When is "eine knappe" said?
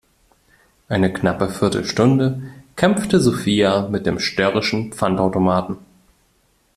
0.89-1.47